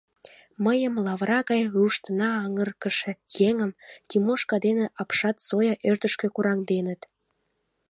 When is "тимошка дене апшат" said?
4.07-5.37